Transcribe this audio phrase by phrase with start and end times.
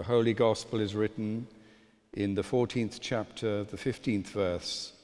[0.00, 1.46] The Holy Gospel is written
[2.14, 4.94] in the 14th chapter, the 15th verse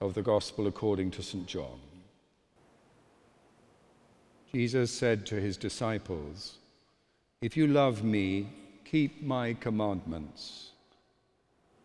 [0.00, 1.48] of the Gospel according to St.
[1.48, 1.80] John.
[4.54, 6.58] Jesus said to his disciples,
[7.40, 8.46] If you love me,
[8.84, 10.70] keep my commandments.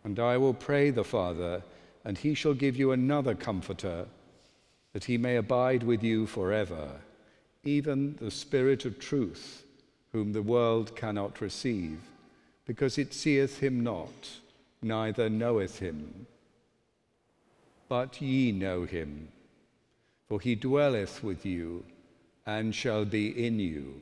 [0.03, 1.63] And I will pray the Father,
[2.05, 4.05] and he shall give you another comforter,
[4.93, 6.91] that he may abide with you forever,
[7.63, 9.65] even the Spirit of truth,
[10.11, 12.10] whom the world cannot receive,
[12.71, 14.29] because it seeth him not,
[14.81, 16.25] neither knoweth him.
[17.89, 19.27] But ye know him,
[20.29, 21.83] for he dwelleth with you
[22.45, 23.95] and shall be in you.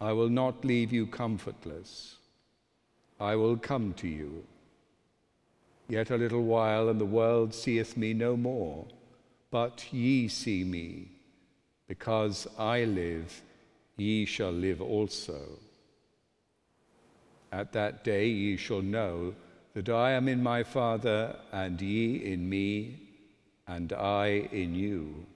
[0.00, 2.14] I will not leave you comfortless.
[3.18, 4.44] I will come to you.
[5.88, 8.86] Yet a little while, and the world seeth me no more.
[9.50, 11.08] But ye see me.
[11.88, 13.42] Because I live,
[13.96, 15.58] ye shall live also.
[17.52, 19.34] At that day ye shall know
[19.74, 22.98] that I am in my Father, and ye in me,
[23.68, 25.26] and I in you.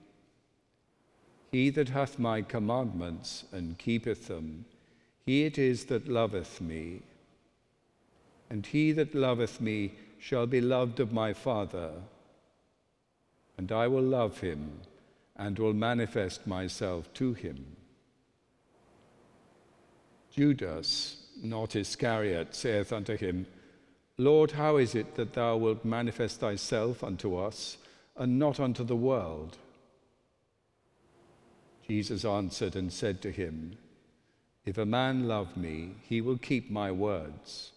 [1.51, 4.65] He that hath my commandments and keepeth them,
[5.25, 7.01] he it is that loveth me.
[8.49, 11.91] And he that loveth me shall be loved of my Father,
[13.57, 14.81] and I will love him
[15.35, 17.75] and will manifest myself to him.
[20.31, 23.45] Judas, not Iscariot, saith unto him,
[24.17, 27.77] Lord, how is it that thou wilt manifest thyself unto us
[28.15, 29.57] and not unto the world?
[31.87, 33.77] Jesus answered and said to him,
[34.65, 37.71] If a man love me, he will keep my words,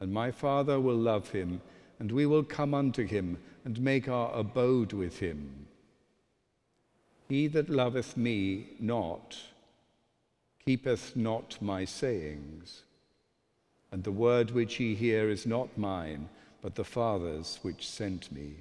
[0.00, 1.60] and my Father will love him,
[1.98, 5.66] and we will come unto him and make our abode with him.
[7.28, 9.36] He that loveth me not
[10.66, 12.82] keepeth not my sayings,
[13.92, 16.28] and the word which ye hear is not mine,
[16.62, 18.56] but the Father's which sent me.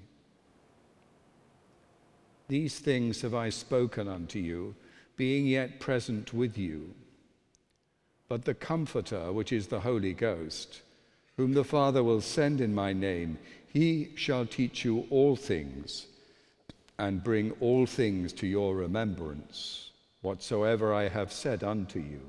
[2.48, 4.76] These things have I spoken unto you,
[5.18, 6.94] being yet present with you.
[8.28, 10.82] But the Comforter, which is the Holy Ghost,
[11.38, 13.38] whom the Father will send in my name,
[13.68, 16.08] he shall teach you all things
[16.98, 22.22] and bring all things to your remembrance, whatsoever I have said unto you.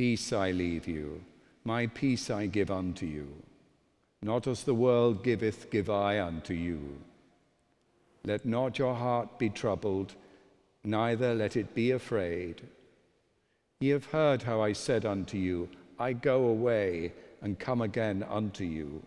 [0.00, 1.22] Peace I leave you,
[1.62, 3.28] my peace I give unto you.
[4.22, 6.96] Not as the world giveth, give I unto you.
[8.24, 10.14] Let not your heart be troubled,
[10.84, 12.62] neither let it be afraid.
[13.80, 15.68] Ye have heard how I said unto you,
[15.98, 17.12] I go away
[17.42, 19.02] and come again unto you.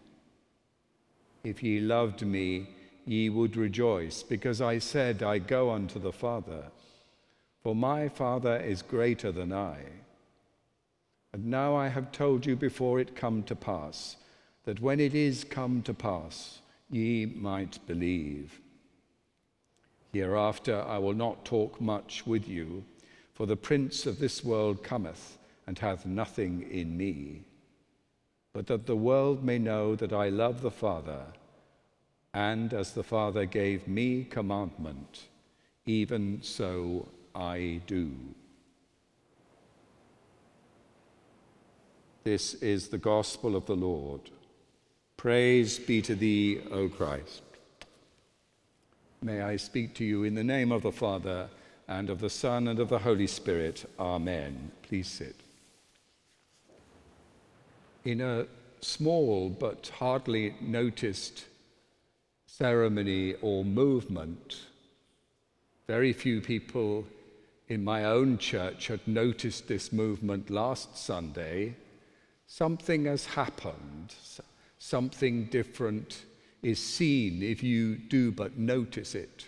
[1.44, 2.70] If ye loved me,
[3.08, 6.66] ye would rejoice, because I said, I go unto the Father.
[7.64, 9.78] For my Father is greater than I.
[11.34, 14.18] And now I have told you before it come to pass,
[14.66, 18.62] that when it is come to pass, ye might believe.
[20.14, 22.86] Hereafter I will not talk much with you,
[23.34, 27.42] for the prince of this world cometh and hath nothing in me.
[28.54, 31.26] But that the world may know that I love the Father,
[32.36, 35.24] and as the Father gave me commandment,
[35.88, 38.12] even so I do.
[42.24, 44.22] This is the gospel of the Lord.
[45.18, 47.42] Praise be to thee, O Christ.
[49.22, 51.50] May I speak to you in the name of the Father,
[51.88, 53.90] and of the Son, and of the Holy Spirit.
[54.00, 54.72] Amen.
[54.84, 55.36] Please sit.
[58.06, 58.46] In a
[58.80, 61.46] small but hardly noticed
[62.48, 64.62] ceremony or movement,
[65.88, 67.06] very few people
[67.68, 71.76] in my own church had noticed this movement last Sunday.
[72.56, 74.14] Something has happened,
[74.78, 76.24] something different
[76.62, 79.48] is seen if you do but notice it.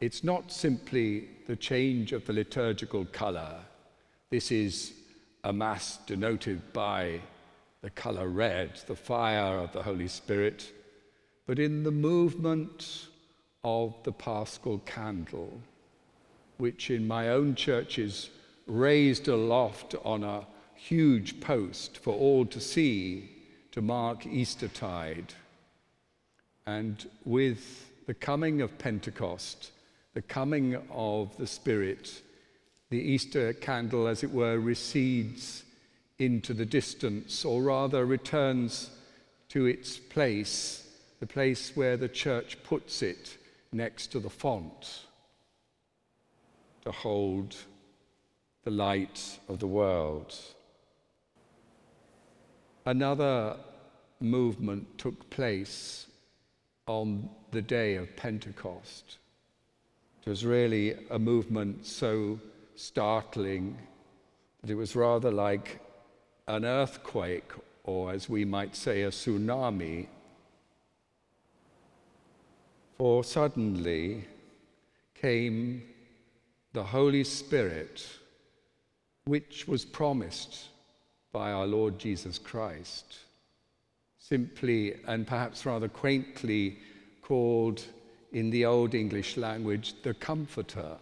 [0.00, 3.56] It's not simply the change of the liturgical color.
[4.30, 4.92] This is
[5.42, 7.20] a Mass denoted by
[7.80, 10.72] the color red, the fire of the Holy Spirit,
[11.44, 13.08] but in the movement
[13.64, 15.60] of the paschal candle,
[16.56, 18.30] which in my own church is
[18.68, 23.30] raised aloft on a huge post for all to see
[23.72, 25.34] to mark Eastertide.
[26.66, 29.70] And with the coming of Pentecost,
[30.14, 32.22] the coming of the Spirit,
[32.90, 35.64] the Easter candle, as it were, recedes
[36.18, 38.90] into the distance, or rather returns
[39.48, 40.88] to its place,
[41.20, 43.36] the place where the church puts it
[43.72, 45.02] next to the font
[46.84, 47.56] to hold
[48.64, 50.34] the light of the world.
[52.86, 53.56] Another
[54.20, 56.06] movement took place
[56.86, 59.18] on the day of Pentecost.
[60.24, 62.38] It was really a movement so
[62.76, 63.78] startling
[64.60, 65.80] that it was rather like
[66.46, 67.52] an earthquake,
[67.84, 70.08] or as we might say, a tsunami.
[72.98, 74.24] For suddenly
[75.14, 75.82] came
[76.74, 78.06] the Holy Spirit,
[79.24, 80.68] which was promised
[81.34, 83.18] by our Lord Jesus Christ,
[84.18, 86.78] simply and perhaps rather quaintly
[87.22, 87.82] called
[88.32, 90.96] in the Old English language the Comforter.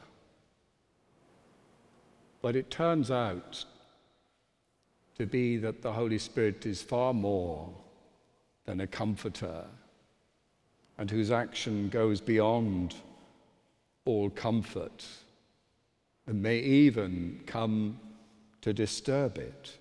[2.40, 3.64] But it turns out
[5.18, 7.68] to be that the Holy Spirit is far more
[8.64, 9.66] than a comforter
[10.96, 12.94] and whose action goes beyond
[14.06, 15.04] all comfort
[16.26, 18.00] and may even come
[18.62, 19.76] to disturb it,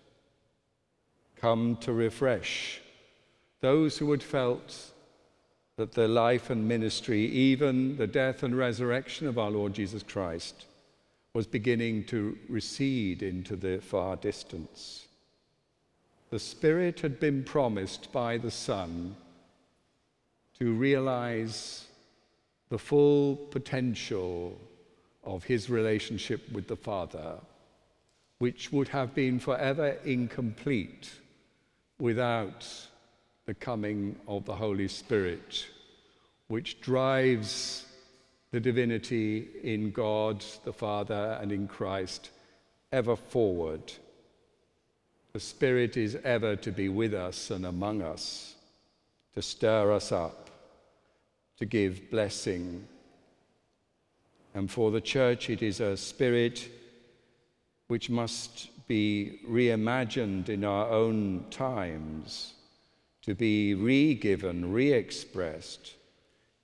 [1.41, 2.79] come to refresh
[3.61, 4.91] those who had felt
[5.77, 10.65] that the life and ministry, even the death and resurrection of our Lord Jesus Christ,
[11.33, 15.05] was beginning to recede into the far distance.
[16.29, 19.15] The Spirit had been promised by the Son
[20.59, 21.85] to realize
[22.69, 24.59] the full potential
[25.23, 27.35] of his relationship with the Father,
[28.39, 31.09] which would have been forever incomplete
[32.01, 32.67] without
[33.45, 35.67] the coming of the Holy Spirit,
[36.47, 37.85] which drives
[38.51, 42.31] the divinity in God the Father and in Christ
[42.91, 43.93] ever forward.
[45.31, 48.55] The Spirit is ever to be with us and among us,
[49.35, 50.49] to stir us up
[51.61, 52.87] to give blessing.
[54.55, 56.67] And for the church, it is a spirit
[57.87, 62.55] which must be reimagined in our own times,
[63.21, 65.93] to be re given, re expressed,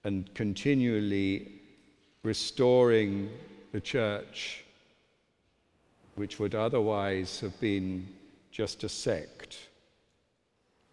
[0.03, 1.49] and continually
[2.23, 3.29] restoring
[3.71, 4.65] the church,
[6.15, 8.05] which would otherwise have been
[8.51, 9.69] just a sect,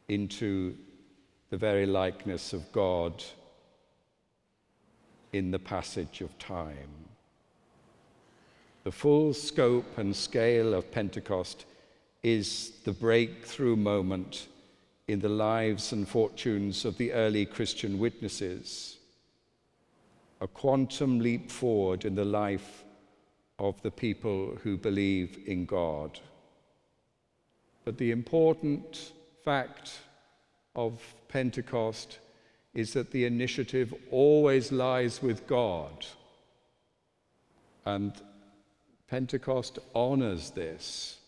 [0.07, 0.77] into
[1.51, 3.25] the very likeness of God
[5.33, 6.95] in the passage of time.
[8.85, 11.65] The full scope and scale of Pentecost
[12.23, 14.49] is the breakthrough moment
[15.09, 18.99] in the lives and fortunes of the early Christian witnesses,
[20.43, 22.85] a quantum leap forward in the life
[23.59, 26.21] of the people who believe in God.
[27.87, 29.13] But the important
[29.45, 29.99] fact
[30.77, 32.19] of Pentecost
[32.75, 36.05] is that the initiative always lies with God.
[37.87, 38.13] And
[39.15, 41.19] Pentecost honors this.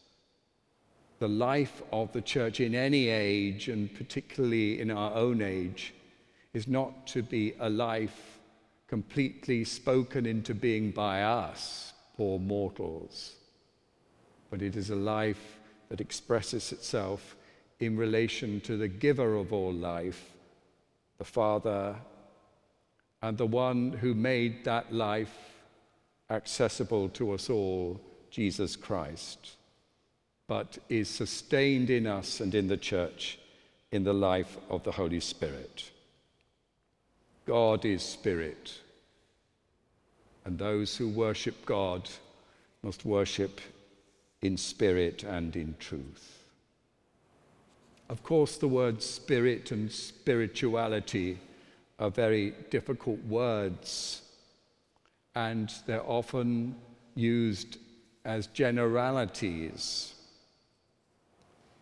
[1.21, 5.95] The life of the church in any age, and particularly in our own age,
[6.53, 8.41] is not to be a life
[8.89, 13.37] completely spoken into being by us, poor mortals,
[14.51, 17.37] but it is a life that expresses itself
[17.79, 20.33] in relation to the giver of all life,
[21.19, 21.95] the Father,
[23.23, 25.56] and the one who made that life
[26.31, 28.01] accessible to us all,
[28.31, 29.57] Jesus Christ,
[30.47, 33.39] but is sustained in us and in the church
[33.93, 35.91] in the life of the Holy Spirit.
[37.47, 38.81] God is Spirit,
[40.45, 42.09] and those who worship God
[42.83, 43.61] must worship
[44.43, 46.45] in spirit and in truth.
[48.09, 51.39] Of course, the words spirit and spirituality
[51.99, 54.23] are very difficult words,
[55.37, 56.75] and they're often
[57.15, 57.77] used
[58.25, 60.15] as generalities.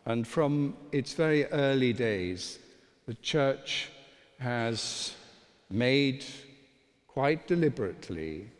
[0.05, 2.59] And from its very early days,
[3.07, 3.91] the church
[4.41, 5.15] has
[5.71, 6.25] made
[7.07, 8.51] quite deliberately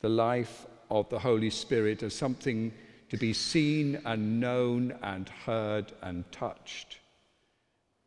[0.00, 2.72] the life of the Holy Spirit as something
[3.08, 6.98] to be seen and known and heard and touched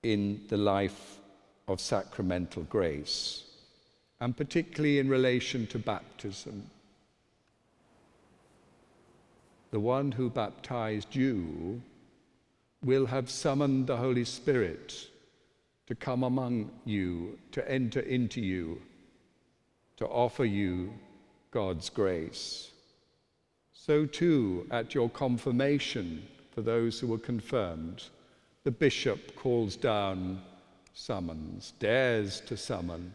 [0.03, 1.17] in the life
[1.67, 3.45] of sacramental grace,
[4.21, 6.69] and particularly in relation to baptism.
[9.71, 11.81] The one who baptized you
[12.83, 15.07] will have summoned the Holy Spirit
[15.87, 18.81] to come among you, to enter into you,
[19.97, 20.93] to offer you
[21.51, 22.71] God's grace.
[23.73, 28.03] So, too, at your confirmation, for those who were confirmed,
[28.63, 30.41] the bishop calls down,
[30.93, 33.13] summons, dares to summon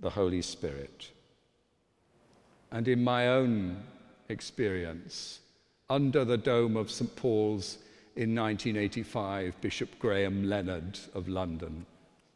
[0.00, 1.10] the Holy Spirit.
[2.72, 3.82] And in my own
[4.28, 5.40] experience,
[5.88, 7.14] under the dome of St.
[7.16, 7.78] Paul's
[8.16, 11.86] in 1985, Bishop Graham Leonard of London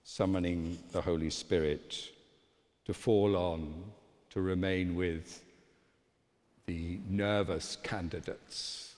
[0.03, 2.11] summoning the Holy Spirit
[2.85, 3.85] to fall on,
[4.31, 5.43] to remain with
[6.67, 8.97] the nervous candidates,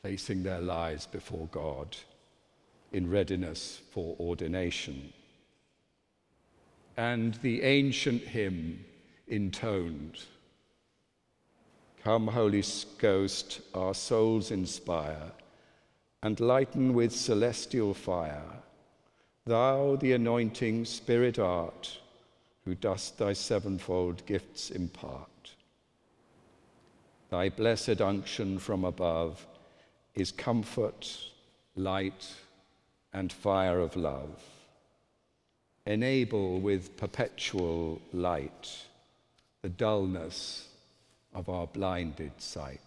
[0.00, 1.96] placing their lives before God
[2.92, 5.12] in readiness for ordination.
[7.00, 8.84] And the ancient hymn
[9.26, 10.18] intoned
[12.04, 12.62] Come, Holy
[12.98, 15.32] Ghost, our souls inspire
[16.22, 18.52] and lighten with celestial fire.
[19.46, 22.00] Thou, the anointing Spirit art,
[22.66, 25.54] who dost thy sevenfold gifts impart.
[27.30, 29.46] Thy blessed unction from above
[30.14, 31.16] is comfort,
[31.76, 32.34] light,
[33.14, 34.49] and fire of love.
[35.86, 38.86] Enable with perpetual light
[39.62, 40.68] the dullness
[41.34, 42.80] of our blinded sight.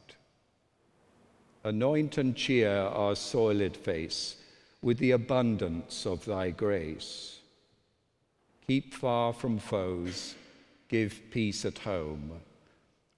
[1.64, 4.38] Anoint and cheer our soiled face
[4.82, 7.40] with the abundance of thy grace.
[8.68, 10.36] Keep far from foes,
[10.90, 12.32] give peace at home.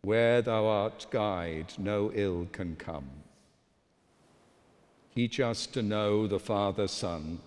[0.03, 3.09] Where thou art guide, no ill can come.
[5.15, 7.39] Teach us to know the Father, Son,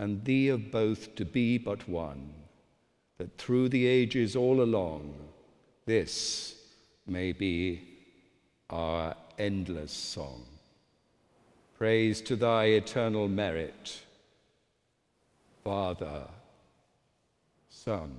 [0.00, 2.32] and thee of both to be but one,
[3.18, 5.14] that through the ages all along,
[5.84, 6.54] this
[7.06, 7.82] may be
[8.70, 10.46] our endless song.
[11.76, 14.00] Praise to thy eternal merit,
[15.62, 16.22] Father,
[17.68, 18.10] Son,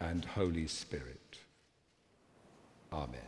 [0.00, 1.40] and Holy Spirit.
[2.90, 3.27] Amen.